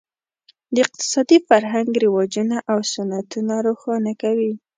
[0.73, 4.53] د اقتصادي فرهنګ رواجونه او سنتونه روښانه کوي.